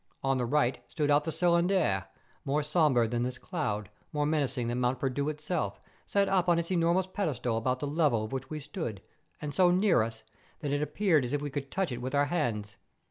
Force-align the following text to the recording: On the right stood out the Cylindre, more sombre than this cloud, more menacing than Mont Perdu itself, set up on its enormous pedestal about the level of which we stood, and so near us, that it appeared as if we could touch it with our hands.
On 0.23 0.39
the 0.39 0.47
right 0.47 0.79
stood 0.87 1.11
out 1.11 1.25
the 1.25 1.31
Cylindre, 1.31 2.07
more 2.43 2.63
sombre 2.63 3.07
than 3.07 3.21
this 3.21 3.37
cloud, 3.37 3.91
more 4.11 4.25
menacing 4.25 4.65
than 4.65 4.79
Mont 4.79 4.99
Perdu 4.99 5.29
itself, 5.29 5.79
set 6.07 6.27
up 6.27 6.49
on 6.49 6.57
its 6.57 6.71
enormous 6.71 7.05
pedestal 7.05 7.55
about 7.55 7.81
the 7.81 7.85
level 7.85 8.23
of 8.25 8.31
which 8.33 8.49
we 8.49 8.59
stood, 8.59 9.03
and 9.39 9.53
so 9.53 9.69
near 9.69 10.01
us, 10.01 10.23
that 10.61 10.71
it 10.71 10.81
appeared 10.81 11.23
as 11.23 11.33
if 11.33 11.41
we 11.43 11.51
could 11.51 11.69
touch 11.69 11.91
it 11.91 12.01
with 12.01 12.15
our 12.15 12.25
hands. 12.25 12.77